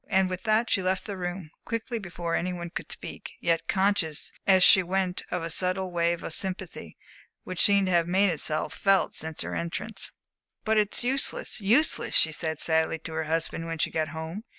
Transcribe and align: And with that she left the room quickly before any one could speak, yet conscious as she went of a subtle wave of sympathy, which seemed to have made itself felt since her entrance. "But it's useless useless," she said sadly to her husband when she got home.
And 0.07 0.31
with 0.31 0.41
that 0.45 0.67
she 0.67 0.81
left 0.81 1.05
the 1.05 1.15
room 1.15 1.51
quickly 1.63 1.99
before 1.99 2.33
any 2.33 2.51
one 2.51 2.71
could 2.71 2.91
speak, 2.91 3.33
yet 3.39 3.67
conscious 3.67 4.33
as 4.47 4.63
she 4.63 4.81
went 4.81 5.21
of 5.29 5.43
a 5.43 5.51
subtle 5.51 5.91
wave 5.91 6.23
of 6.23 6.33
sympathy, 6.33 6.97
which 7.43 7.61
seemed 7.61 7.85
to 7.85 7.91
have 7.91 8.07
made 8.07 8.31
itself 8.31 8.73
felt 8.73 9.13
since 9.13 9.41
her 9.41 9.53
entrance. 9.53 10.11
"But 10.65 10.79
it's 10.79 11.03
useless 11.03 11.61
useless," 11.61 12.15
she 12.15 12.31
said 12.31 12.57
sadly 12.57 12.97
to 12.97 13.13
her 13.13 13.25
husband 13.25 13.67
when 13.67 13.77
she 13.77 13.91
got 13.91 14.07
home. 14.07 14.43